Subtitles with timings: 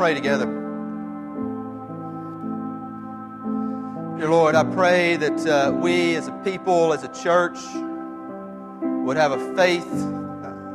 [0.00, 0.46] Pray together.
[4.16, 7.58] Dear Lord, I pray that uh, we as a people, as a church,
[8.80, 9.90] would have a faith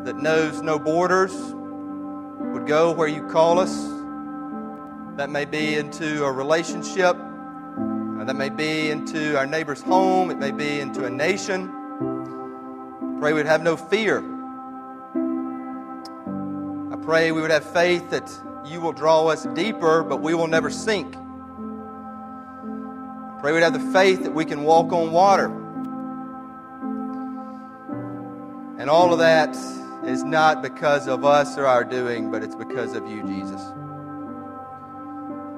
[0.05, 1.33] that knows no borders,
[2.53, 3.73] would go where you call us.
[5.17, 10.37] That may be into a relationship, uh, that may be into our neighbor's home, it
[10.37, 11.71] may be into a nation.
[13.19, 14.19] Pray we'd have no fear.
[16.93, 18.29] I pray we would have faith that
[18.65, 21.13] you will draw us deeper, but we will never sink.
[23.41, 25.45] Pray we'd have the faith that we can walk on water.
[28.79, 29.55] And all of that
[30.05, 33.61] is not because of us or our doing, but it's because of you, Jesus.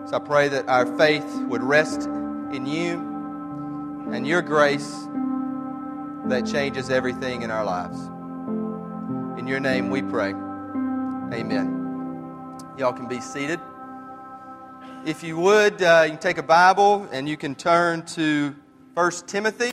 [0.09, 2.99] So I pray that our faith would rest in you
[4.11, 5.07] and your grace
[6.27, 7.99] that changes everything in our lives.
[9.39, 10.29] In your name we pray.
[11.33, 11.76] Amen.
[12.77, 13.59] Y'all can be seated.
[15.05, 18.55] If you would, uh, you can take a Bible and you can turn to
[18.93, 19.71] 1 Timothy.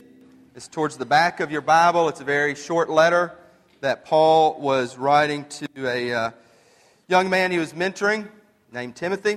[0.55, 2.09] It's towards the back of your Bible.
[2.09, 3.37] It's a very short letter
[3.81, 6.31] that Paul was writing to a uh,
[7.07, 8.27] young man he was mentoring
[8.71, 9.33] named Timothy.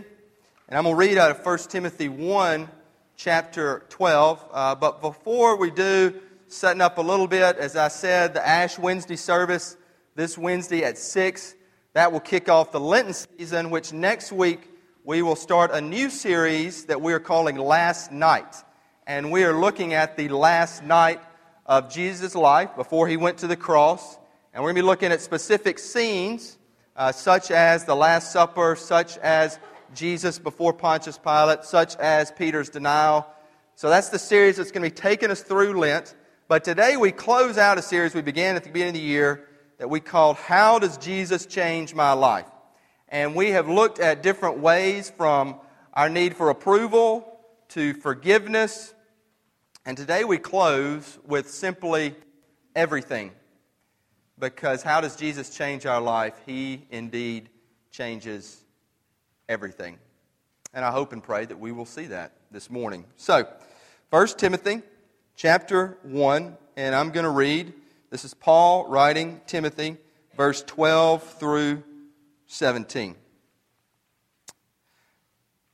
[0.68, 2.68] And I'm going to read out of 1 Timothy 1,
[3.16, 4.44] chapter 12.
[4.52, 8.78] Uh, but before we do, setting up a little bit, as I said, the Ash
[8.78, 9.76] Wednesday service
[10.14, 11.54] this Wednesday at 6.
[11.98, 14.60] That will kick off the Lenten season, which next week
[15.02, 18.54] we will start a new series that we are calling Last Night.
[19.04, 21.20] And we are looking at the last night
[21.66, 24.16] of Jesus' life before he went to the cross.
[24.54, 26.56] And we're going to be looking at specific scenes,
[26.94, 29.58] uh, such as the Last Supper, such as
[29.92, 33.26] Jesus before Pontius Pilate, such as Peter's denial.
[33.74, 36.14] So that's the series that's going to be taking us through Lent.
[36.46, 39.47] But today we close out a series we began at the beginning of the year
[39.78, 42.46] that we called How Does Jesus Change My Life?
[43.08, 45.56] And we have looked at different ways from
[45.94, 47.38] our need for approval
[47.70, 48.92] to forgiveness.
[49.86, 52.14] And today we close with simply
[52.74, 53.30] everything.
[54.38, 56.34] Because how does Jesus change our life?
[56.44, 57.48] He indeed
[57.90, 58.62] changes
[59.48, 59.98] everything.
[60.74, 63.04] And I hope and pray that we will see that this morning.
[63.16, 63.48] So,
[64.10, 64.82] 1 Timothy
[65.36, 67.72] chapter 1, and I'm going to read.
[68.10, 69.98] This is Paul writing Timothy,
[70.34, 71.82] verse 12 through
[72.46, 73.14] 17.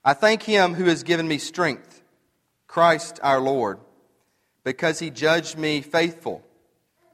[0.04, 2.02] I thank him who has given me strength,
[2.66, 3.78] Christ our Lord,
[4.64, 6.44] because he judged me faithful,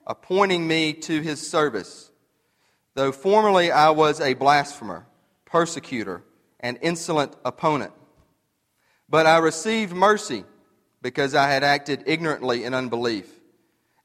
[0.07, 2.11] appointing me to his service.
[2.95, 5.07] Though formerly I was a blasphemer,
[5.45, 6.25] persecutor,
[6.61, 7.93] and insolent opponent.
[9.07, 10.45] But I received mercy
[11.03, 13.40] because I had acted ignorantly in unbelief.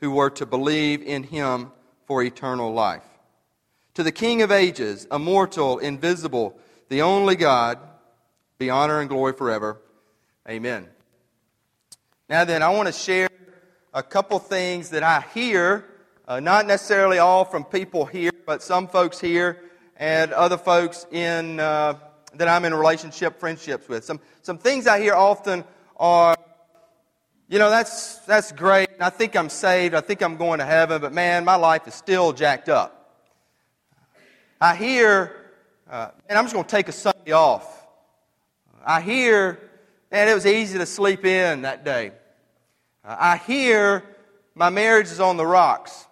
[0.00, 1.72] who were to believe in him
[2.06, 3.02] for eternal life.
[3.94, 6.58] To the King of ages, immortal, invisible,
[6.88, 7.78] the only God,
[8.58, 9.80] be honor and glory forever.
[10.48, 10.86] Amen.
[12.28, 13.28] Now then, I want to share
[13.94, 15.84] a couple things that I hear,
[16.28, 19.62] uh, not necessarily all from people here, but some folks here
[19.96, 21.94] and other folks in uh,
[22.34, 24.04] that I'm in relationship friendships with.
[24.04, 25.64] Some some things I hear often
[25.96, 26.35] are
[27.48, 28.88] you know, that's, that's great.
[28.98, 29.94] I think I'm saved.
[29.94, 33.24] I think I'm going to heaven, but man, my life is still jacked up.
[34.60, 35.52] I hear,
[35.88, 37.86] uh, and I'm just going to take a Sunday off.
[38.84, 39.60] I hear,
[40.10, 42.12] man, it was easy to sleep in that day.
[43.04, 44.02] Uh, I hear
[44.56, 46.06] my marriage is on the rocks.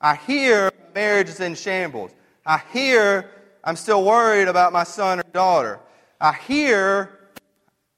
[0.00, 2.12] I hear marriage is in shambles.
[2.46, 3.30] I hear
[3.64, 5.80] I'm still worried about my son or daughter.
[6.20, 7.13] I hear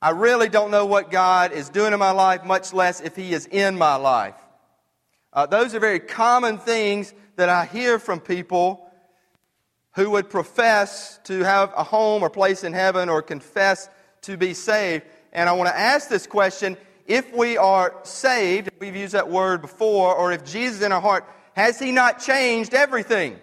[0.01, 3.33] I really don't know what God is doing in my life, much less if He
[3.33, 4.35] is in my life.
[5.33, 8.91] Uh, those are very common things that I hear from people
[9.95, 13.89] who would profess to have a home or place in heaven or confess
[14.23, 15.05] to be saved.
[15.33, 16.77] And I want to ask this question
[17.07, 21.01] if we are saved, we've used that word before, or if Jesus is in our
[21.01, 23.39] heart, has He not changed everything?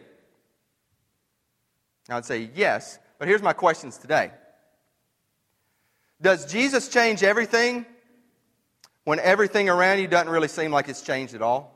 [2.10, 4.32] I would say yes, but here's my questions today.
[6.24, 7.86] Does Jesus change everything
[9.04, 11.70] when everything around you doesn't really seem like it's changed at all?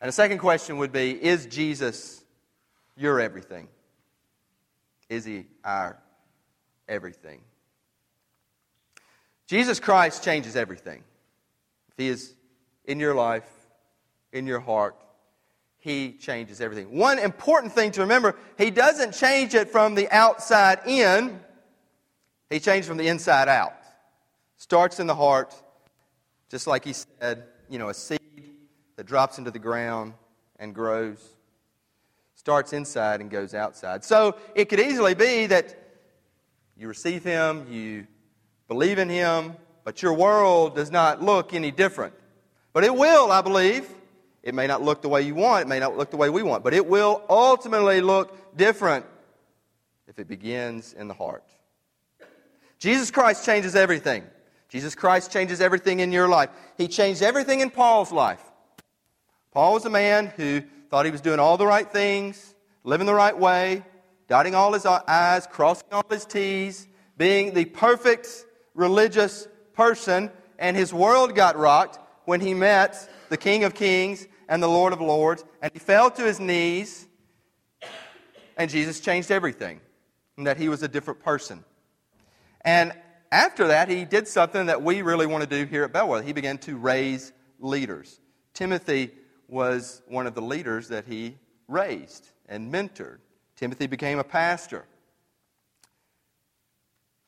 [0.00, 2.22] And the second question would be Is Jesus
[2.96, 3.68] your everything?
[5.10, 6.00] Is he our
[6.90, 7.40] everything.
[9.46, 11.02] Jesus Christ changes everything.
[11.88, 12.34] If He is
[12.84, 13.48] in your life,
[14.32, 14.96] in your heart,
[15.78, 16.96] He changes everything.
[16.96, 21.40] One important thing to remember He doesn't change it from the outside in,
[22.50, 23.74] He changed from the inside out.
[24.56, 25.54] Starts in the heart,
[26.50, 28.20] just like He said, you know, a seed
[28.96, 30.12] that drops into the ground
[30.58, 31.24] and grows.
[32.34, 34.04] Starts inside and goes outside.
[34.04, 35.76] So it could easily be that
[36.76, 38.06] you receive Him, you
[38.66, 39.54] believe in Him,
[39.84, 42.14] but your world does not look any different.
[42.72, 43.88] But it will, I believe.
[44.42, 46.42] It may not look the way you want, it may not look the way we
[46.42, 49.04] want, but it will ultimately look different
[50.08, 51.44] if it begins in the heart.
[52.80, 54.24] Jesus Christ changes everything.
[54.68, 56.50] Jesus Christ changes everything in your life.
[56.78, 58.42] He changed everything in Paul's life.
[59.52, 63.14] Paul was a man who thought he was doing all the right things, living the
[63.14, 63.84] right way,
[64.28, 68.28] dotting all his I's, crossing all his T's, being the perfect
[68.74, 74.62] religious person, and his world got rocked when he met the King of Kings and
[74.62, 77.06] the Lord of Lords, and he fell to his knees,
[78.56, 79.80] and Jesus changed everything,
[80.36, 81.64] and that he was a different person.
[82.62, 82.92] And
[83.32, 86.24] after that, he did something that we really want to do here at Bellwether.
[86.24, 88.20] He began to raise leaders.
[88.54, 89.10] Timothy
[89.48, 91.36] was one of the leaders that he
[91.68, 93.18] raised and mentored.
[93.56, 94.84] Timothy became a pastor.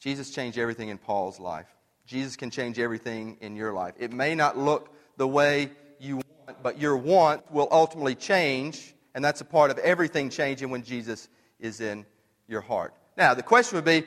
[0.01, 1.69] Jesus changed everything in Paul's life.
[2.07, 3.95] Jesus can change everything in your life.
[3.99, 5.71] It may not look the way
[6.01, 10.71] you want, but your want will ultimately change, and that's a part of everything changing
[10.71, 11.29] when Jesus
[11.61, 12.05] is in
[12.49, 12.95] your heart.
[13.17, 14.05] Now, the question would be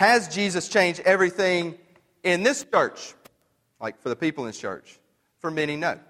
[0.00, 1.74] Has Jesus changed everything
[2.22, 3.12] in this church?
[3.78, 4.98] Like for the people in this church?
[5.40, 6.00] For many, no.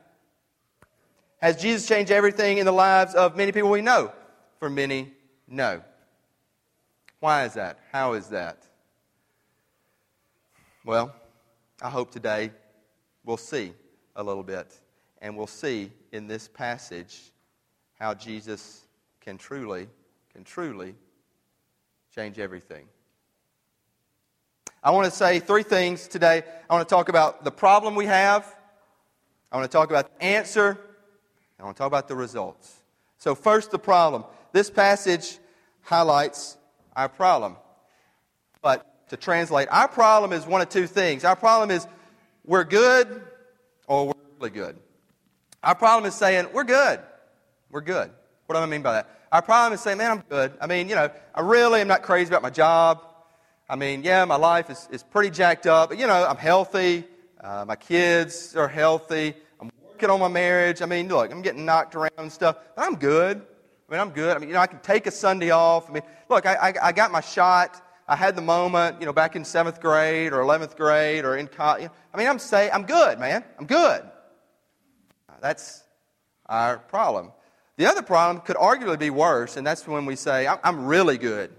[1.42, 4.12] Has Jesus changed everything in the lives of many people we know?
[4.60, 5.12] For many,
[5.48, 5.82] no.
[7.18, 7.80] Why is that?
[7.90, 8.62] How is that?
[10.84, 11.12] Well,
[11.82, 12.52] I hope today
[13.24, 13.72] we'll see
[14.14, 14.72] a little bit,
[15.20, 17.32] and we'll see in this passage
[17.98, 18.82] how Jesus
[19.20, 19.88] can truly,
[20.32, 20.94] can truly
[22.14, 22.86] change everything.
[24.82, 26.42] I want to say three things today.
[26.68, 28.56] I want to talk about the problem we have.
[29.52, 30.78] I want to talk about the answer
[31.60, 32.74] I want to talk about the results.
[33.18, 34.24] So, first, the problem.
[34.52, 35.38] This passage
[35.82, 36.56] highlights
[36.96, 37.56] our problem.
[38.62, 41.24] But to translate, our problem is one of two things.
[41.24, 41.86] Our problem is
[42.46, 43.22] we're good
[43.86, 44.78] or we're really good.
[45.62, 47.00] Our problem is saying we're good.
[47.70, 48.10] We're good.
[48.46, 49.08] What do I mean by that?
[49.30, 50.52] Our problem is saying, man, I'm good.
[50.60, 53.04] I mean, you know, I really am not crazy about my job.
[53.70, 57.04] I mean, yeah, my life is, is pretty jacked up, but, you know, I'm healthy.
[57.40, 60.82] Uh, my kids are healthy I'm working on my marriage.
[60.82, 63.36] I mean, look, I'm getting knocked around and stuff, but I'm good.
[63.38, 64.36] I mean, I'm good.
[64.36, 65.88] I mean, you know, I can take a Sunday off.
[65.88, 67.80] I mean, look, I, I, I got my shot.
[68.08, 71.46] I had the moment, you know, back in seventh grade or 11th grade or in
[71.46, 71.88] college.
[72.12, 73.44] I mean, I'm say, I'm good, man.
[73.56, 74.02] I'm good.
[75.40, 75.84] That's
[76.46, 77.30] our problem.
[77.76, 81.52] The other problem could arguably be worse, and that's when we say, I'm really good.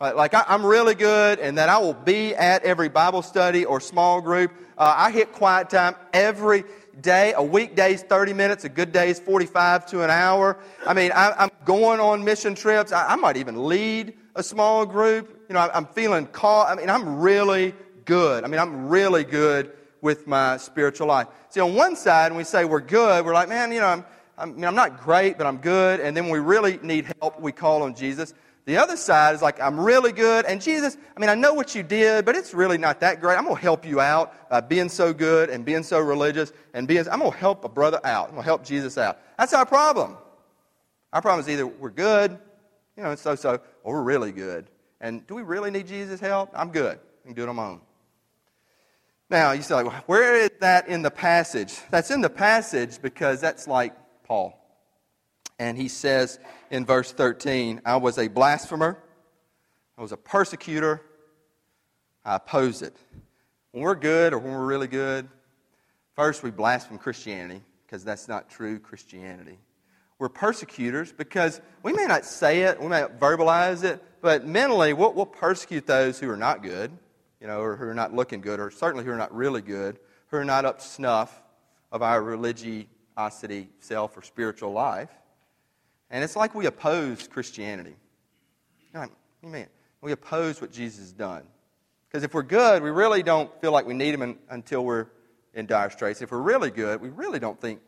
[0.00, 4.20] Like, I'm really good, and that I will be at every Bible study or small
[4.20, 4.52] group.
[4.78, 6.62] Uh, I hit quiet time every
[7.00, 7.32] day.
[7.34, 10.56] A weekday is 30 minutes, a good day is 45 to an hour.
[10.86, 12.92] I mean, I, am going on mission trips.
[12.92, 15.46] I, I, might even lead a small group.
[15.48, 16.68] You know, I, am feeling called.
[16.68, 17.74] I mean, I'm really
[18.04, 18.44] good.
[18.44, 21.26] I mean, I'm really good with my spiritual life.
[21.48, 24.04] See, on one side, when we say we're good, we're like, man, you know, I'm,
[24.38, 25.98] I'm, I mean, I'm not great, but I'm good.
[25.98, 28.32] And then when we really need help, we call on Jesus.
[28.68, 30.44] The other side is like, I'm really good.
[30.44, 33.38] And Jesus, I mean, I know what you did, but it's really not that great.
[33.38, 36.86] I'm going to help you out by being so good and being so religious and
[36.86, 38.26] being, I'm going to help a brother out.
[38.26, 39.20] I'm going to help Jesus out.
[39.38, 40.18] That's our problem.
[41.14, 42.32] Our problem is either we're good,
[42.94, 44.68] you know, and so so, or we're really good.
[45.00, 46.50] And do we really need Jesus' help?
[46.54, 46.98] I'm good.
[47.22, 47.80] I can do it on my own.
[49.30, 51.74] Now, you say, like, where is that in the passage?
[51.90, 53.94] That's in the passage because that's like
[54.24, 54.62] Paul.
[55.58, 56.38] And he says
[56.70, 58.98] in verse 13, I was a blasphemer,
[59.96, 61.02] I was a persecutor,
[62.24, 62.96] I opposed it.
[63.72, 65.28] When we're good or when we're really good,
[66.14, 69.58] first we blaspheme Christianity because that's not true Christianity.
[70.18, 74.92] We're persecutors because we may not say it, we may not verbalize it, but mentally
[74.92, 76.90] we'll, we'll persecute those who are not good,
[77.40, 79.98] you know, or who are not looking good, or certainly who are not really good,
[80.28, 81.40] who are not up to snuff
[81.92, 85.10] of our religiosity, self, or spiritual life.
[86.10, 87.96] And it's like we oppose Christianity.
[89.44, 89.66] Amen.
[90.00, 91.42] We oppose what Jesus has done.
[92.08, 95.06] Because if we're good, we really don't feel like we need him in, until we're
[95.54, 96.22] in dire straits.
[96.22, 97.80] If we're really good, we really don't think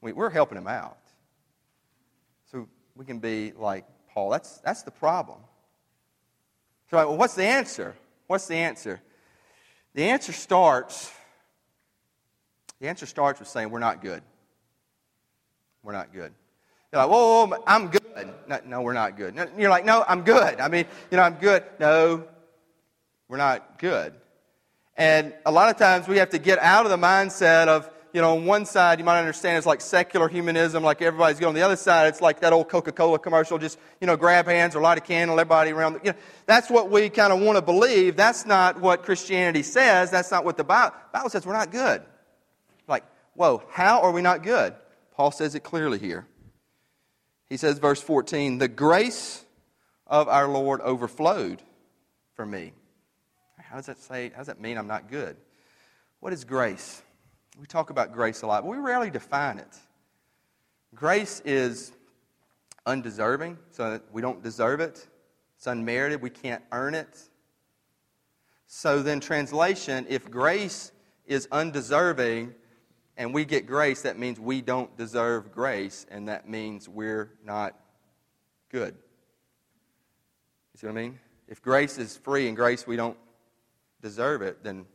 [0.00, 0.98] we, are helping him out.
[2.52, 4.30] So we can be like Paul.
[4.30, 5.38] That's, that's the problem.
[6.90, 7.94] So, well, what's the answer?
[8.28, 9.00] What's the answer?
[9.94, 11.10] The answer starts
[12.80, 14.22] the answer starts with saying we're not good.
[15.82, 16.34] We're not good.
[16.94, 18.32] You're like, whoa, whoa, I'm good.
[18.46, 19.34] No, no, we're not good.
[19.58, 20.60] You're like, no, I'm good.
[20.60, 21.64] I mean, you know, I'm good.
[21.80, 22.22] No,
[23.26, 24.14] we're not good.
[24.96, 28.20] And a lot of times we have to get out of the mindset of, you
[28.20, 31.48] know, on one side you might understand it's like secular humanism, like everybody's good.
[31.48, 34.76] On the other side, it's like that old Coca-Cola commercial, just, you know, grab hands
[34.76, 35.94] or light a candle, everybody around.
[35.94, 38.14] The, you know, that's what we kind of want to believe.
[38.14, 40.12] That's not what Christianity says.
[40.12, 41.44] That's not what the Bible, Bible says.
[41.44, 42.02] We're not good.
[42.86, 43.02] Like,
[43.34, 44.76] whoa, how are we not good?
[45.16, 46.28] Paul says it clearly here.
[47.54, 49.44] He says, verse 14, the grace
[50.08, 51.62] of our Lord overflowed
[52.34, 52.72] for me.
[53.60, 54.30] How does that say?
[54.30, 55.36] How does that mean I'm not good?
[56.18, 57.00] What is grace?
[57.60, 59.68] We talk about grace a lot, but we rarely define it.
[60.96, 61.92] Grace is
[62.86, 65.06] undeserving, so we don't deserve it.
[65.56, 67.20] It's unmerited, we can't earn it.
[68.66, 70.90] So then, translation, if grace
[71.24, 72.52] is undeserving
[73.16, 77.74] and we get grace, that means we don't deserve grace, and that means we're not
[78.70, 78.94] good.
[80.72, 81.18] You see what I mean?
[81.46, 83.16] If grace is free and grace we don't
[84.02, 84.86] deserve it, then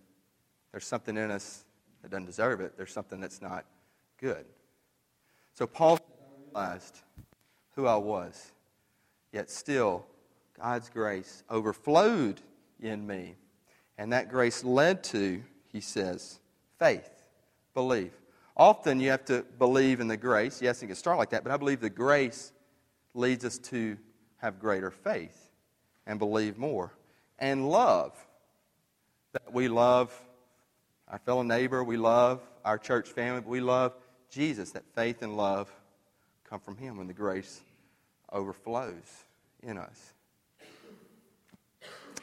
[0.71, 1.63] there's something in us
[2.01, 2.75] that doesn't deserve it.
[2.75, 3.65] There's something that's not
[4.19, 4.45] good.
[5.53, 5.99] So Paul
[6.45, 6.99] realized
[7.75, 8.51] who I was,
[9.31, 10.05] yet still
[10.59, 12.41] God's grace overflowed
[12.81, 13.35] in me.
[13.97, 16.39] And that grace led to, he says,
[16.77, 17.18] faith,
[18.57, 20.61] Often you have to believe in the grace.
[20.61, 22.51] Yes, it can start like that, but I believe the grace
[23.13, 23.97] leads us to
[24.37, 25.49] have greater faith
[26.05, 26.91] and believe more.
[27.37, 28.13] And love.
[29.31, 30.13] That we love
[31.07, 33.93] our fellow neighbor, we love our church family, but we love
[34.29, 34.71] Jesus.
[34.71, 35.71] That faith and love
[36.49, 37.61] come from Him when the grace
[38.31, 39.23] overflows
[39.63, 40.13] in us.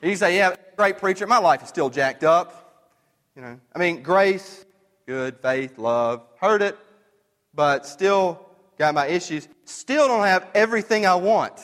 [0.03, 2.91] You say, yeah, great preacher, my life is still jacked up.
[3.35, 4.66] You know, I mean, grace,
[5.07, 6.77] good, faith, love, heard it,
[7.55, 8.45] but still
[8.79, 9.49] got my issues.
[9.65, 11.55] Still don't have everything I want.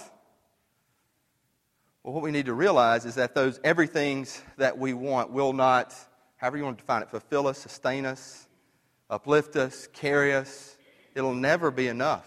[2.02, 5.94] Well, what we need to realize is that those everythings that we want will not
[6.42, 8.48] however you want to define it, fulfill us, sustain us,
[9.08, 10.76] uplift us, carry us.
[11.14, 12.26] It'll never be enough.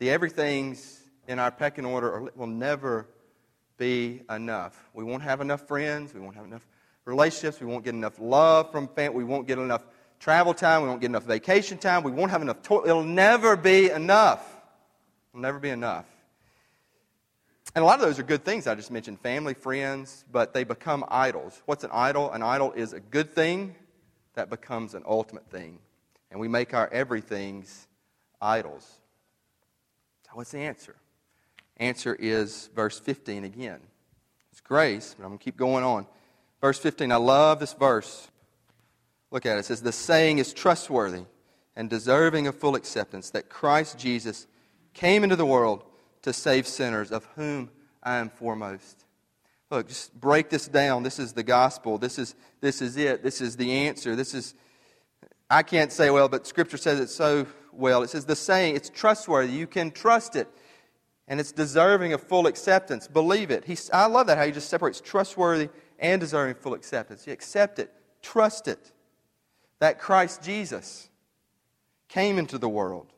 [0.00, 3.06] The everythings in our pecking order will never
[3.78, 4.90] be enough.
[4.92, 6.12] We won't have enough friends.
[6.12, 6.66] We won't have enough
[7.06, 7.58] relationships.
[7.58, 9.16] We won't get enough love from family.
[9.16, 9.86] We won't get enough
[10.18, 10.82] travel time.
[10.82, 12.02] We won't get enough vacation time.
[12.02, 12.62] We won't have enough.
[12.62, 14.44] To- It'll never be enough.
[15.32, 16.06] It'll never be enough.
[17.74, 20.64] And a lot of those are good things I just mentioned family, friends, but they
[20.64, 21.60] become idols.
[21.66, 22.32] What's an idol?
[22.32, 23.74] An idol is a good thing
[24.34, 25.78] that becomes an ultimate thing.
[26.30, 27.86] And we make our everythings
[28.40, 29.00] idols.
[30.24, 30.96] So, what's the answer?
[31.76, 33.80] Answer is verse 15 again.
[34.52, 36.06] It's grace, but I'm going to keep going on.
[36.62, 38.28] Verse 15, I love this verse.
[39.30, 39.60] Look at it.
[39.60, 41.24] It says, The saying is trustworthy
[41.74, 44.46] and deserving of full acceptance that Christ Jesus
[44.94, 45.84] came into the world
[46.22, 47.70] to save sinners, of whom
[48.02, 49.04] I am foremost.
[49.70, 51.02] Look, just break this down.
[51.02, 51.98] This is the gospel.
[51.98, 53.22] This is, this is it.
[53.22, 54.14] This is the answer.
[54.14, 54.54] This is,
[55.50, 58.02] I can't say well, but Scripture says it so well.
[58.02, 59.52] It says the saying, it's trustworthy.
[59.52, 60.48] You can trust it.
[61.28, 63.08] And it's deserving of full acceptance.
[63.08, 63.64] Believe it.
[63.64, 65.68] He, I love that how he just separates trustworthy
[65.98, 67.26] and deserving full acceptance.
[67.26, 67.92] You accept it,
[68.22, 68.92] trust it.
[69.78, 71.08] That Christ Jesus
[72.08, 73.12] came into the world.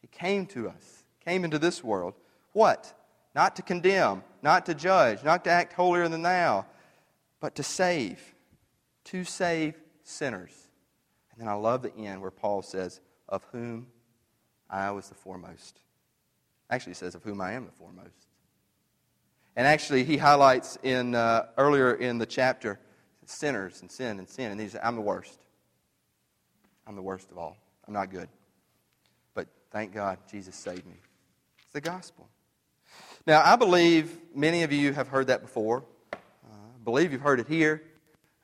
[0.00, 2.14] He came to us came into this world.
[2.52, 2.92] What?
[3.34, 6.66] Not to condemn, not to judge, not to act holier than thou,
[7.38, 8.20] but to save.
[9.04, 10.52] To save sinners.
[11.30, 13.86] And then I love the end where Paul says, Of whom
[14.68, 15.80] I was the foremost.
[16.68, 18.26] Actually, he says, Of whom I am the foremost.
[19.56, 22.78] And actually, he highlights in uh, earlier in the chapter
[23.24, 24.50] sinners and sin and sin.
[24.50, 25.38] And he says, I'm the worst.
[26.90, 27.56] I'm the worst of all.
[27.86, 28.28] I'm not good.
[29.32, 30.96] But thank God Jesus saved me.
[31.62, 32.28] It's the gospel.
[33.28, 35.84] Now, I believe many of you have heard that before.
[36.12, 36.16] Uh,
[36.46, 37.80] I believe you've heard it here.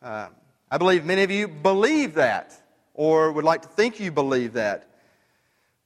[0.01, 0.29] Uh,
[0.71, 2.55] I believe many of you believe that
[2.95, 4.91] or would like to think you believe that.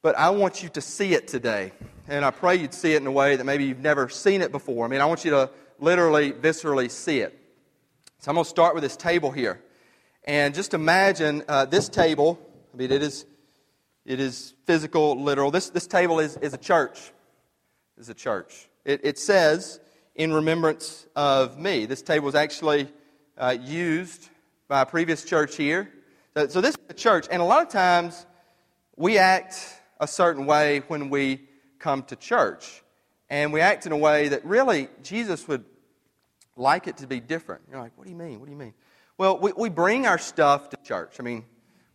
[0.02, 1.72] But I want you to see it today.
[2.08, 4.52] And I pray you'd see it in a way that maybe you've never seen it
[4.52, 4.84] before.
[4.84, 5.48] I mean, I want you to
[5.78, 7.40] literally, viscerally see it.
[8.18, 9.62] So I'm going to start with this table here.
[10.24, 12.38] And just imagine uh, this table.
[12.72, 13.26] I mean, it is,
[14.04, 15.50] it is physical, literal.
[15.50, 17.12] This, this table is, is a church
[18.00, 18.68] is a church.
[18.84, 19.78] It, it says,
[20.14, 21.86] in remembrance of me.
[21.86, 22.88] This table was actually
[23.36, 24.28] uh, used
[24.68, 25.90] by a previous church here.
[26.34, 28.26] So, so this is a church, and a lot of times
[28.96, 29.56] we act
[30.00, 31.42] a certain way when we
[31.78, 32.82] come to church.
[33.28, 35.64] And we act in a way that really Jesus would
[36.56, 37.62] like it to be different.
[37.70, 38.40] You're like, what do you mean?
[38.40, 38.74] What do you mean?
[39.18, 41.16] Well, we, we bring our stuff to church.
[41.20, 41.44] I mean,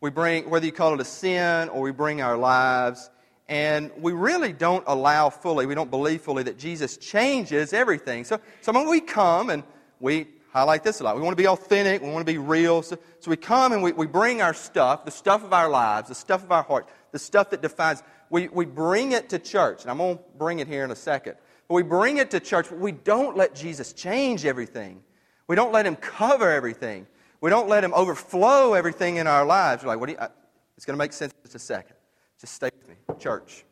[0.06, 3.10] we bring, whether you call it a sin or we bring our lives,
[3.50, 8.24] and we really don't allow fully, we don't believe fully that Jesus changes everything.
[8.24, 9.64] So, so when we come and
[10.00, 12.84] we highlight this a lot, we want to be authentic, we want to be real.
[12.84, 16.10] So, so we come and we, we bring our stuff, the stuff of our lives,
[16.10, 19.82] the stuff of our heart, the stuff that defines, we, we bring it to church.
[19.82, 21.34] And I'm going to bring it here in a second.
[21.68, 25.02] But we bring it to church, but we don't let Jesus change everything.
[25.48, 27.08] We don't let him cover everything.
[27.46, 29.84] We don't let him overflow everything in our lives.
[29.84, 30.30] We're like, what do you, I,
[30.78, 31.96] it's going to make sense in just a second.
[32.42, 32.96] Just stay with me.
[33.20, 33.64] Church.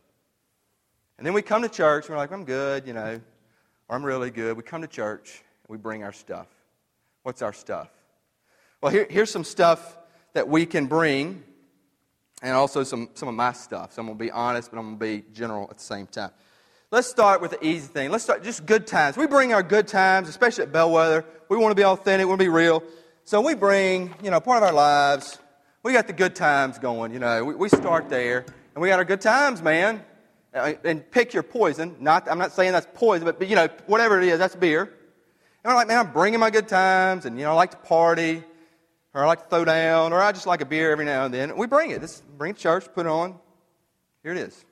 [1.18, 3.20] And then we come to church, and we're like, I'm good, you know,
[3.88, 4.58] or I'm really good.
[4.58, 6.46] We come to church, and we bring our stuff.
[7.24, 7.90] What's our stuff?
[8.80, 9.98] Well, here, here's some stuff
[10.34, 11.42] that we can bring,
[12.44, 13.94] and also some, some of my stuff.
[13.94, 16.06] So I'm going to be honest, but I'm going to be general at the same
[16.06, 16.30] time.
[16.92, 18.12] Let's start with the easy thing.
[18.12, 19.18] Let's start just good times.
[19.18, 21.26] We bring our good times, especially at Bellwether.
[21.50, 22.84] We want to be authentic, we want to be real.
[23.26, 25.40] So we bring, you know, part of our lives.
[25.82, 27.46] We got the good times going, you know.
[27.46, 28.40] We, we start there,
[28.76, 30.04] and we got our good times, man.
[30.54, 31.96] Uh, and pick your poison.
[32.02, 34.82] Not, I'm not saying that's poison, but, but, you know, whatever it is, that's beer.
[34.84, 34.92] And
[35.64, 38.44] we're like, man, I'm bringing my good times, and, you know, I like to party,
[39.14, 41.34] or I like to throw down, or I just like a beer every now and
[41.34, 41.56] then.
[41.56, 42.02] We bring it.
[42.02, 43.40] Just bring it to church, put it on.
[44.22, 44.66] Here it is.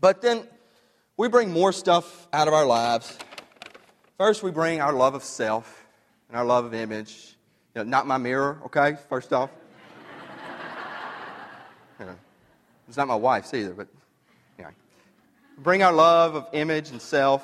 [0.00, 0.48] But then
[1.16, 3.16] we bring more stuff out of our lives.
[4.18, 5.86] First, we bring our love of self
[6.28, 7.31] and our love of image.
[7.74, 9.50] You know, not my mirror, okay, first off.
[11.98, 12.16] you know,
[12.86, 13.88] it's not my wife's either, but
[14.58, 14.66] you.
[15.58, 17.42] Bring our love of image and self.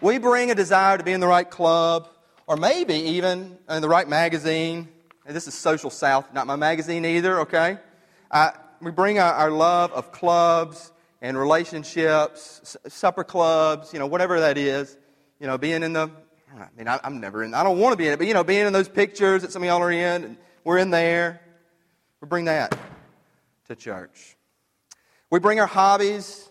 [0.00, 2.08] We bring a desire to be in the right club,
[2.46, 4.88] or maybe even in the right magazine.
[5.26, 7.78] And this is Social South, not my magazine either, okay?
[8.80, 14.56] We bring our, our love of clubs and relationships, supper clubs, you know, whatever that
[14.56, 14.96] is,
[15.40, 16.10] you know, being in the,
[16.54, 18.34] I mean, I, am never in, I don't want to be in it, but, you
[18.34, 21.40] know, being in those pictures that some of y'all are in, and we're in there.
[22.20, 22.76] We bring that
[23.68, 24.36] to church.
[25.30, 26.48] We bring our hobbies.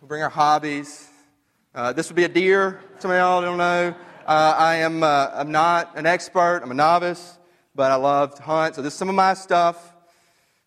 [0.00, 1.08] We bring our hobbies.
[1.74, 2.80] Uh, this would be a deer.
[2.98, 3.94] Some of y'all don't know.
[4.26, 6.60] Uh, I am uh, I'm not an expert.
[6.62, 7.38] I'm a novice,
[7.74, 8.74] but I love to hunt.
[8.74, 9.94] So this is some of my stuff.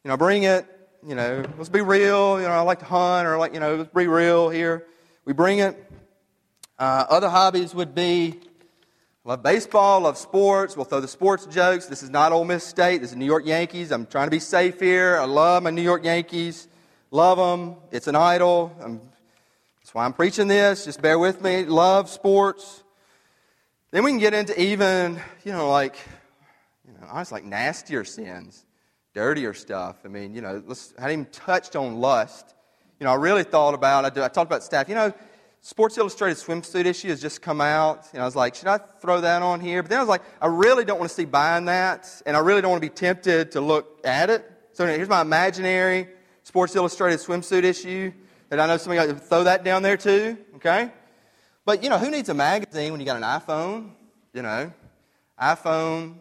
[0.04, 0.66] You know, bring it
[1.08, 2.40] you know, let's be real.
[2.40, 4.86] You know, I like to hunt, or like, you know, let's be real here.
[5.26, 5.89] We bring it.
[6.80, 8.40] Uh, other hobbies would be
[9.26, 10.78] love baseball, love sports.
[10.78, 11.88] We'll throw the sports jokes.
[11.88, 13.02] This is not Ole Miss State.
[13.02, 13.92] This is New York Yankees.
[13.92, 15.18] I'm trying to be safe here.
[15.18, 16.70] I love my New York Yankees.
[17.12, 17.76] Love them.
[17.92, 18.74] It's an idol.
[18.82, 19.02] I'm,
[19.82, 20.86] that's why I'm preaching this.
[20.86, 21.66] Just bear with me.
[21.66, 22.82] Love sports.
[23.92, 25.98] Then we can get into even, you know, like,
[26.88, 28.66] you know, I was like nastier sins
[29.14, 29.98] dirtier stuff.
[30.06, 30.64] I mean, you know,
[30.98, 32.56] I hadn't even touched on lust.
[33.02, 34.88] You know, I really thought about, I, do, I talked about staff.
[34.88, 35.14] You know,
[35.62, 38.08] Sports Illustrated swimsuit issue has just come out.
[38.14, 39.84] and I was like, should I throw that on here?
[39.84, 42.40] But then I was like, I really don't want to see buying that, and I
[42.40, 44.50] really don't want to be tempted to look at it.
[44.72, 46.08] So here's my imaginary
[46.44, 48.14] Sports Illustrated swimsuit issue
[48.48, 50.92] that I know somebody of you throw that down there too, okay?
[51.66, 53.92] But, you know, who needs a magazine when you got an iPhone?
[54.34, 54.72] You know,
[55.40, 56.16] iPhone,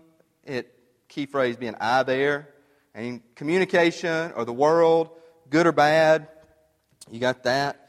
[0.44, 0.74] it,
[1.08, 2.48] key phrase being I there.
[2.94, 5.10] And communication or the world,
[5.48, 6.28] good or bad,
[7.10, 7.87] you got that.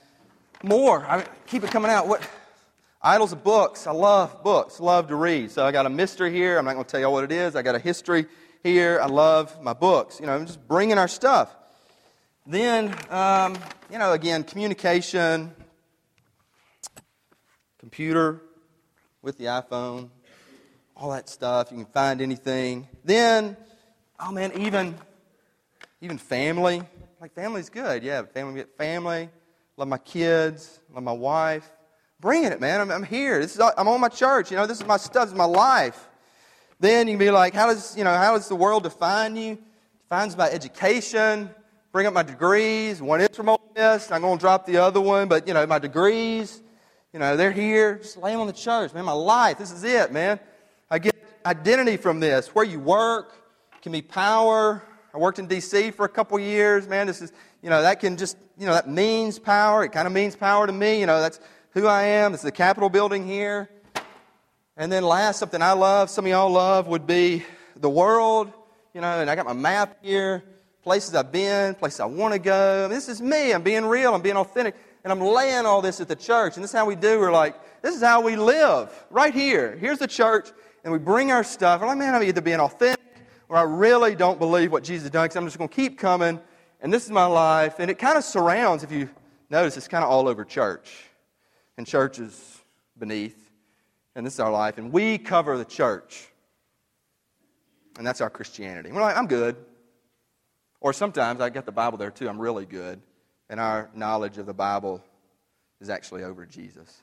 [0.63, 2.07] More, I keep it coming out.
[2.07, 2.27] What
[3.01, 3.87] idols of books?
[3.87, 5.51] I love books, love to read.
[5.51, 6.57] So I got a mystery here.
[6.57, 7.55] I'm not going to tell you what it is.
[7.55, 8.25] I got a history
[8.61, 8.99] here.
[9.01, 10.19] I love my books.
[10.19, 11.55] You know, I'm just bringing our stuff.
[12.45, 13.57] Then, um,
[13.91, 15.53] you know, again, communication,
[17.79, 18.41] computer
[19.21, 20.09] with the iPhone,
[20.95, 21.71] all that stuff.
[21.71, 22.87] You can find anything.
[23.05, 23.55] Then
[24.19, 24.95] oh man, even
[26.01, 26.83] even family.
[27.21, 28.03] Like family's good.
[28.03, 29.29] Yeah, family family.
[29.79, 30.81] Love my kids.
[30.93, 31.71] Love my wife.
[32.19, 32.81] Bringing it, man.
[32.81, 33.39] I'm, I'm here.
[33.39, 34.51] This is, I'm on my church.
[34.51, 35.23] You know, this is my stuff.
[35.23, 36.09] This is my life.
[36.81, 39.57] Then you can be like, how does you know how does the world define you?
[40.01, 41.49] Defines by education.
[41.93, 43.01] Bring up my degrees.
[43.01, 44.11] One is from Ole Miss.
[44.11, 46.61] I'm going to drop the other one, but you know my degrees.
[47.13, 47.99] You know they're here.
[47.99, 49.05] Just lay them on the church, man.
[49.05, 49.59] My life.
[49.59, 50.41] This is it, man.
[50.91, 51.15] I get
[51.45, 52.53] identity from this.
[52.53, 53.31] Where you work,
[53.81, 54.83] can be power.
[55.13, 55.91] I worked in D.C.
[55.91, 56.85] for a couple years.
[56.87, 57.31] Man, this is,
[57.61, 59.83] you know, that can just, you know, that means power.
[59.83, 60.99] It kind of means power to me.
[60.99, 61.39] You know, that's
[61.71, 62.33] who I am.
[62.33, 63.69] It's the Capitol building here.
[64.77, 67.43] And then last, something I love, some of y'all love, would be
[67.75, 68.51] the world.
[68.93, 70.43] You know, and I got my map here,
[70.83, 72.85] places I've been, places I want to go.
[72.85, 73.51] I mean, this is me.
[73.51, 74.15] I'm being real.
[74.15, 74.75] I'm being authentic.
[75.03, 76.55] And I'm laying all this at the church.
[76.55, 77.19] And this is how we do.
[77.19, 79.77] We're like, this is how we live right here.
[79.77, 80.49] Here's the church.
[80.83, 81.81] And we bring our stuff.
[81.81, 82.99] We're like, man, I'm either being authentic
[83.49, 86.39] or I really don't believe what Jesus done because I'm just going to keep coming
[86.81, 87.75] and this is my life.
[87.79, 89.09] And it kind of surrounds, if you
[89.49, 90.91] notice, it's kind of all over church.
[91.77, 92.61] And church is
[92.97, 93.49] beneath,
[94.15, 96.27] and this is our life, and we cover the church.
[97.97, 98.91] And that's our Christianity.
[98.91, 99.55] We're like, I'm good.
[100.81, 103.01] Or sometimes I get the Bible there too, I'm really good.
[103.49, 105.03] And our knowledge of the Bible
[105.81, 107.01] is actually over Jesus.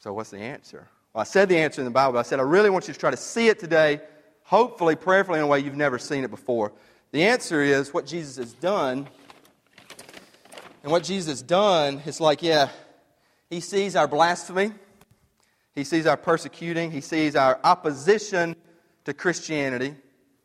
[0.00, 0.88] So, what's the answer?
[1.12, 2.94] Well, I said the answer in the Bible, but I said I really want you
[2.94, 4.00] to try to see it today,
[4.42, 6.72] hopefully, prayerfully, in a way you've never seen it before.
[7.10, 9.08] The answer is what Jesus has done.
[10.82, 12.68] And what Jesus has done is like, yeah,
[13.50, 14.72] he sees our blasphemy,
[15.74, 18.54] he sees our persecuting, he sees our opposition
[19.04, 19.94] to Christianity.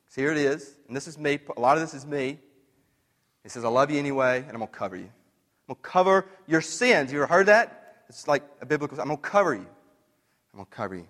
[0.08, 1.40] So here it is, and this is me.
[1.56, 2.40] A lot of this is me.
[3.44, 5.04] He says, I love you anyway, and I'm going to cover you.
[5.68, 7.12] I'm going to cover your sins.
[7.12, 8.04] You ever heard that?
[8.08, 9.66] It's like a biblical, I'm going to cover you.
[10.54, 11.08] I'm going to cover you.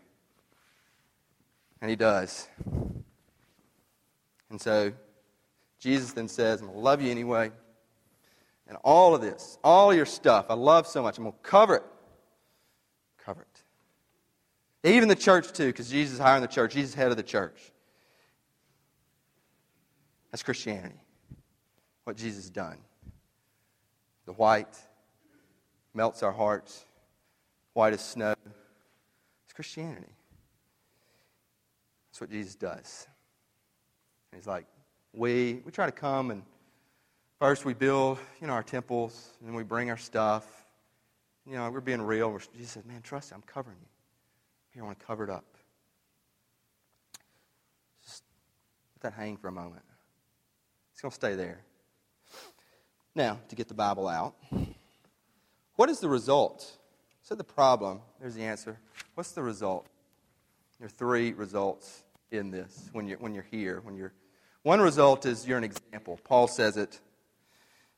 [1.81, 2.47] And he does.
[4.49, 4.93] And so
[5.83, 7.51] Jesus then says, I'm going to love you anyway.
[8.69, 11.17] And all of this, all your stuff, I love so much.
[11.17, 11.83] I'm going to cover it.
[13.25, 14.89] Cover it.
[14.89, 16.73] Even the church, too, because Jesus is higher in the church.
[16.73, 17.73] Jesus is head of the church.
[20.31, 21.01] That's Christianity.
[22.05, 22.77] What Jesus has done.
[24.25, 24.77] The white
[25.93, 26.85] melts our hearts,
[27.73, 28.35] white as snow.
[29.43, 30.15] It's Christianity.
[32.09, 33.05] That's what Jesus does.
[34.31, 34.65] And he's like,
[35.13, 36.43] we, we try to come and
[37.39, 40.45] first we build, you know, our temples, and then we bring our stuff.
[41.45, 42.31] You know, we're being real.
[42.31, 43.87] We're, Jesus says, man, trust me, I'm covering you.
[44.73, 45.45] Here, I want to cover it up.
[48.03, 48.23] Just
[48.95, 49.83] let that hang for a moment.
[50.91, 51.61] It's going to stay there.
[53.15, 54.35] Now, to get the Bible out,
[55.75, 56.77] what is the result?
[57.21, 58.79] So the problem, there's the answer.
[59.15, 59.87] What's the result?
[60.79, 63.81] There are three results in this when you're, when you're here.
[63.83, 64.13] When you're,
[64.63, 66.19] one result is you're an example.
[66.23, 66.99] Paul says it,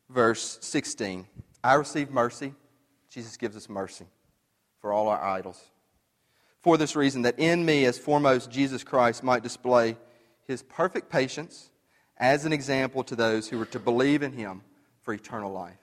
[0.09, 1.25] verse 16.
[1.63, 2.53] I receive mercy.
[3.09, 4.05] Jesus gives us mercy
[4.81, 5.61] for all our idols.
[6.59, 9.97] For this reason, that in me, as foremost, Jesus Christ might display
[10.47, 11.69] his perfect patience
[12.17, 14.61] as an example to those who were to believe in him
[15.01, 15.77] for eternal life.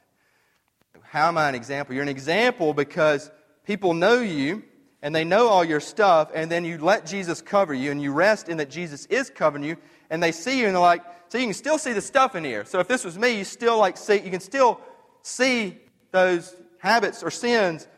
[1.03, 1.95] How am I an example?
[1.95, 3.31] You're an example because
[3.64, 4.64] people know you
[5.03, 8.12] and they know all your stuff, and then you let Jesus cover you and you
[8.12, 9.77] rest in that Jesus is covering you,
[10.12, 12.44] and they see you and they're like, so you can still see the stuff in
[12.44, 12.66] here.
[12.66, 14.79] So if this was me, you still like see, you can still
[15.22, 15.79] see
[16.11, 17.88] those habits or sins,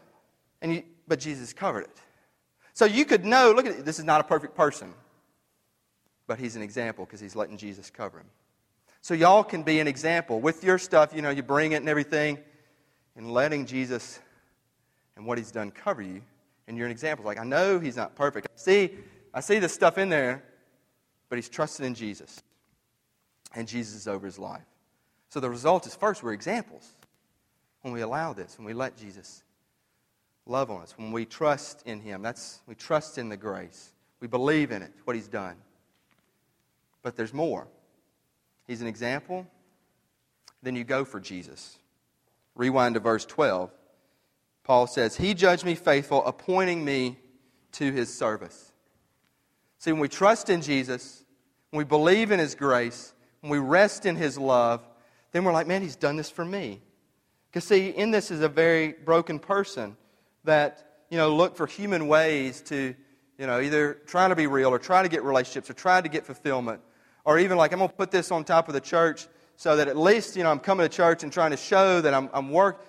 [0.63, 1.91] and you, but Jesus covered it.
[2.73, 4.95] So you could know, look at this is not a perfect person.
[6.29, 8.31] But he's an example because he's letting Jesus cover him.
[9.01, 11.89] So y'all can be an example with your stuff, you know, you bring it and
[11.89, 12.39] everything,
[13.17, 14.21] and letting Jesus
[15.17, 16.23] and what he's done cover you.
[16.69, 17.27] And you're an example.
[17.27, 18.47] Like, I know he's not perfect.
[18.47, 18.91] I see,
[19.35, 20.45] I see this stuff in there,
[21.35, 22.45] but he's trusted in Jesus.
[23.57, 24.63] And Jesus is over his life.
[25.31, 26.89] So the result is first, we're examples
[27.83, 29.43] when we allow this, when we let Jesus
[30.47, 32.23] love on us, when we trust in him.
[32.23, 33.91] That's we trust in the grace.
[34.21, 35.57] We believe in it, what he's done.
[37.03, 37.67] But there's more.
[38.69, 39.45] He's an example.
[40.63, 41.79] Then you go for Jesus.
[42.55, 43.73] Rewind to verse 12.
[44.63, 47.19] Paul says, He judged me faithful, appointing me
[47.73, 48.71] to his service.
[49.79, 51.24] See, when we trust in Jesus,
[51.75, 54.81] when we believe in his grace, when we rest in his love,
[55.33, 56.81] then we're like, man, he's done this for me.
[57.51, 59.97] Because, see, in this is a very broken person
[60.45, 62.95] that, you know, look for human ways to,
[63.39, 66.09] you know, either try to be real or try to get relationships or try to
[66.09, 66.81] get fulfillment
[67.25, 69.89] or even like, I'm going to put this on top of the church so that
[69.89, 72.51] at least, you know, I'm coming to church and trying to show that I'm, I'm
[72.51, 72.87] work.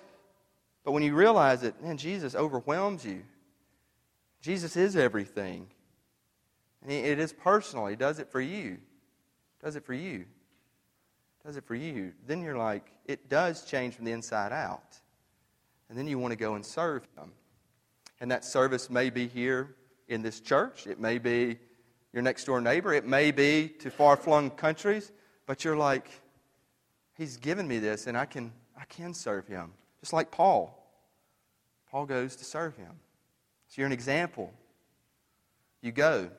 [0.84, 3.24] But when you realize that, man, Jesus overwhelms you.
[4.42, 5.66] Jesus is everything.
[6.86, 7.86] It is personal.
[7.86, 8.78] He does it for you.
[9.62, 10.26] Does it for you.
[11.44, 12.12] Does it for you.
[12.26, 15.00] Then you're like, it does change from the inside out.
[15.88, 17.32] And then you want to go and serve Him.
[18.20, 19.74] And that service may be here
[20.08, 20.86] in this church.
[20.86, 21.58] It may be
[22.12, 22.92] your next door neighbor.
[22.92, 25.12] It may be to far flung countries,
[25.46, 26.08] but you're like,
[27.16, 29.72] He's given me this, and I can, I can serve Him.
[30.00, 30.72] Just like Paul.
[31.90, 32.92] Paul goes to serve Him.
[33.68, 34.52] So you're an example.
[35.80, 36.30] You go,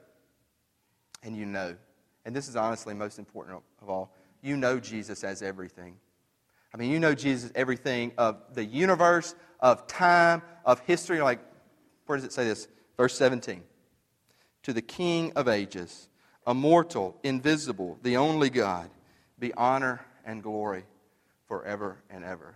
[1.24, 1.76] and you know.
[2.26, 4.14] And this is honestly most important of all.
[4.42, 5.98] You know Jesus as everything.
[6.74, 11.22] I mean, you know Jesus everything of the universe, of time, of history.
[11.22, 11.40] Like,
[12.06, 12.68] where does it say this?
[12.98, 13.64] Verse 17
[14.64, 16.10] to the King of ages,
[16.46, 18.90] immortal, invisible, the only God,
[19.40, 20.84] be honor and glory
[21.48, 22.54] forever and ever.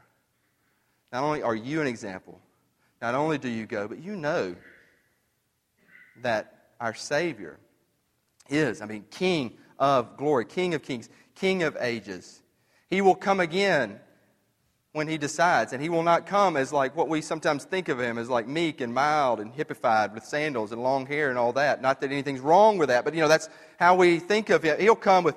[1.13, 2.41] Not only are you an example,
[3.01, 4.57] not only do you go, but you know
[6.21, 7.57] that our Savior
[8.51, 12.41] is, I mean, King of glory, King of kings, King of ages.
[12.89, 13.99] He will come again
[14.93, 15.73] when he decides.
[15.73, 18.47] And he will not come as like what we sometimes think of him as like
[18.47, 21.81] meek and mild and hippified with sandals and long hair and all that.
[21.81, 24.79] Not that anything's wrong with that, but you know, that's how we think of him.
[24.79, 25.35] He'll come with,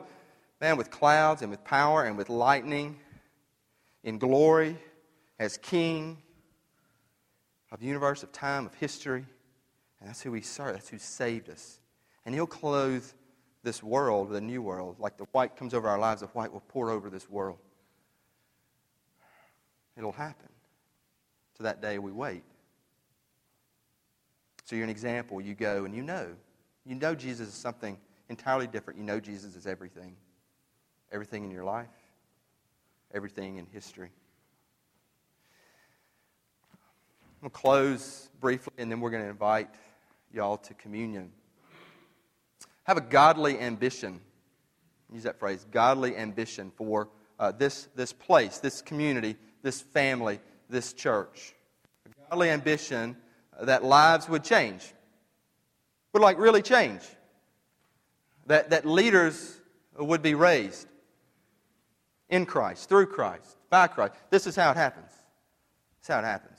[0.61, 2.99] man, with clouds and with power and with lightning
[4.03, 4.77] in glory
[5.39, 6.19] as king
[7.71, 9.25] of the universe, of time, of history.
[10.01, 10.75] And that's who we serve.
[10.75, 11.79] That's who saved us.
[12.27, 13.05] And he'll clothe
[13.63, 14.97] this world with a new world.
[14.99, 17.59] Like the white comes over our lives, the white will pour over this world.
[19.97, 20.49] It'll happen.
[21.57, 22.43] To that day we wait.
[24.65, 25.41] So you're an example.
[25.41, 26.29] You go and you know.
[26.85, 28.99] You know Jesus is something entirely different.
[28.99, 30.17] You know Jesus is everything.
[31.13, 31.87] Everything in your life,
[33.15, 34.11] everything in history.
[37.41, 39.69] I'm going to close briefly, and then we're going to invite
[40.33, 41.31] y'all to communion.
[42.85, 44.21] Have a godly ambition.
[45.13, 50.93] Use that phrase, godly ambition for uh, this, this place, this community, this family, this
[50.93, 51.55] church.
[52.07, 53.17] A godly ambition
[53.61, 54.93] that lives would change,
[56.13, 57.03] would like really change,
[58.47, 59.61] that, that leaders
[59.99, 60.87] would be raised
[62.29, 64.15] in Christ, through Christ, by Christ.
[64.31, 65.11] This is how it happens.
[65.11, 66.59] This is how it happens.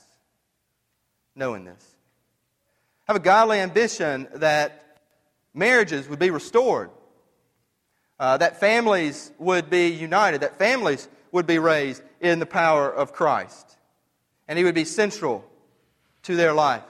[1.34, 1.96] Knowing this.
[3.06, 4.85] Have a godly ambition that
[5.56, 6.90] marriages would be restored,
[8.20, 13.12] uh, that families would be united, that families would be raised in the power of
[13.12, 13.76] Christ.
[14.48, 15.44] And he would be central
[16.22, 16.84] to their life.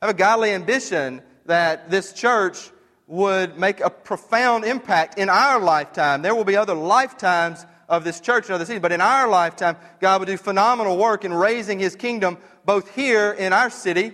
[0.00, 2.70] I have a godly ambition that this church
[3.06, 6.22] would make a profound impact in our lifetime.
[6.22, 9.76] There will be other lifetimes of this church and other cities, but in our lifetime,
[10.00, 14.12] God will do phenomenal work in raising his kingdom both here in our city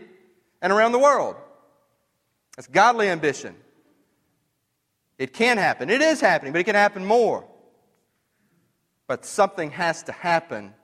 [0.60, 1.36] and around the world.
[2.56, 3.54] That's godly ambition.
[5.18, 5.90] It can happen.
[5.90, 7.44] It is happening, but it can happen more.
[9.08, 10.74] But something has to happen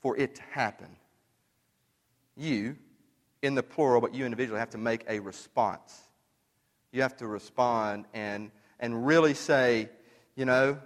[0.00, 0.96] for it to happen.
[2.36, 2.76] You,
[3.42, 5.96] in the plural, but you individually have to make a response.
[6.92, 9.90] You have to respond and, and really say,
[10.34, 10.78] you know,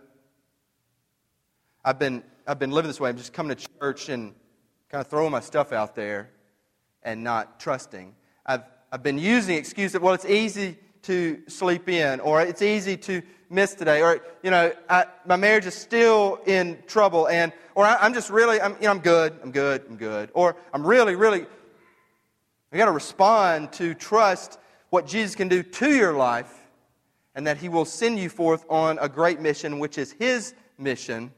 [1.85, 3.09] I've been, I've been living this way.
[3.09, 4.35] I'm just coming to church and
[4.91, 6.31] kind of throwing my stuff out there
[7.03, 8.15] and not trusting.
[8.45, 12.97] I've, I've been using excuses, that, well, it's easy to sleep in, or it's easy
[12.97, 17.85] to miss today, or you know, I, my marriage is still in trouble, and or
[17.85, 20.87] I, am just really, I'm, you know, I'm good, I'm good, I'm good, or I'm
[20.87, 21.47] really, really.
[22.71, 24.59] We got to respond to trust
[24.91, 26.53] what Jesus can do to your life,
[27.35, 31.33] and that He will send you forth on a great mission, which is His mission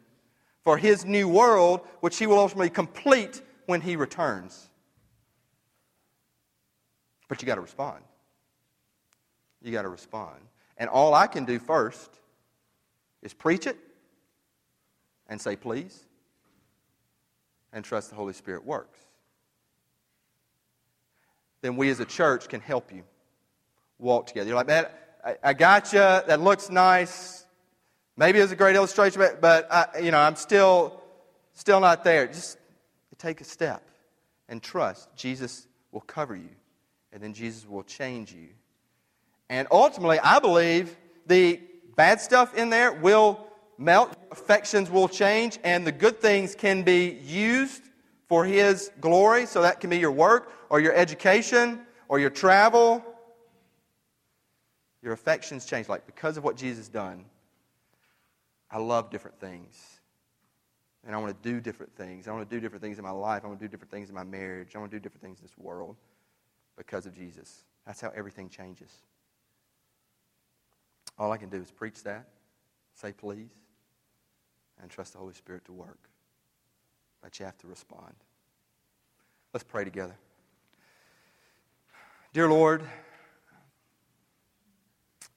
[0.62, 4.68] for His new world, which He will ultimately complete when He returns.
[7.29, 8.05] But you got to respond.
[9.64, 10.37] You got to respond.
[10.77, 12.11] And all I can do first
[13.22, 13.79] is preach it
[15.27, 15.98] and say, please,
[17.72, 18.98] and trust the Holy Spirit works.
[21.62, 23.05] Then we as a church can help you
[23.98, 24.48] walk together.
[24.48, 24.87] You're like, man,
[25.24, 25.98] I, I got you.
[25.98, 27.46] That looks nice.
[28.18, 31.03] Maybe it's a great illustration, but, but I, you know, I'm still,
[31.55, 32.27] still not there.
[32.27, 32.59] Just
[33.16, 33.83] take a step
[34.50, 35.09] and trust.
[35.16, 36.50] Jesus will cover you,
[37.12, 38.48] and then Jesus will change you
[39.48, 41.61] and ultimately, I believe the
[41.96, 43.46] bad stuff in there will
[43.78, 47.83] melt, affections will change, and the good things can be used
[48.28, 49.46] for His glory.
[49.46, 53.04] So that can be your work, or your education, or your travel.
[55.02, 55.88] Your affections change.
[55.88, 57.26] Like, because of what Jesus done,
[58.70, 60.00] I love different things.
[61.07, 62.26] And I want to do different things.
[62.26, 63.42] I want to do different things in my life.
[63.44, 64.74] I want to do different things in my marriage.
[64.74, 65.96] I want to do different things in this world
[66.78, 67.64] because of Jesus.
[67.87, 68.90] That's how everything changes.
[71.18, 72.27] All I can do is preach that,
[72.94, 73.50] say please,
[74.81, 76.09] and trust the Holy Spirit to work.
[77.22, 78.14] But you have to respond.
[79.53, 80.16] Let's pray together.
[82.33, 82.83] Dear Lord,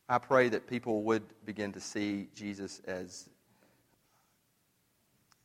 [0.09, 3.29] I pray that people would begin to see Jesus as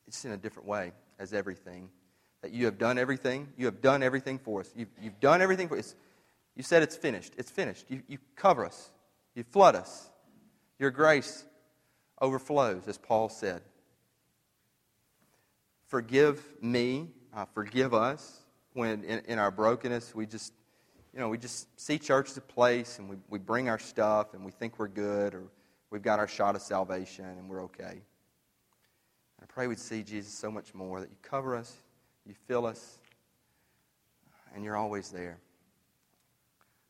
[0.07, 1.91] it's in a different way, as everything.
[2.43, 3.49] That you have done everything.
[3.57, 4.73] You have done everything for us.
[4.77, 5.95] You've, you've done everything for us.
[6.57, 7.35] You said it's finished.
[7.37, 7.87] It's finished.
[7.89, 8.91] You, you cover us.
[9.35, 10.11] You flood us.
[10.83, 11.45] Your grace
[12.21, 13.63] overflows, as Paul said.
[15.87, 18.41] Forgive me, uh, forgive us
[18.73, 20.53] when in, in, our brokenness we just,
[21.15, 24.35] you know, we just see church as a place and we, we bring our stuff
[24.35, 25.45] and we think we're good or
[25.91, 28.03] we've got our shot of salvation and we're okay.
[29.41, 31.77] I pray we'd see Jesus so much more that you cover us,
[32.27, 32.99] you fill us,
[34.53, 35.39] and you're always there.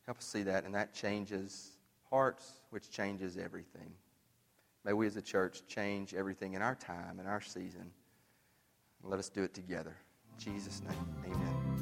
[0.07, 1.72] Help us see that, and that changes
[2.13, 3.91] hearts, which changes everything.
[4.85, 7.89] May we as a church change everything in our time, in our season,
[9.01, 9.95] Let us do it together.
[10.31, 11.72] In Jesus' name, amen.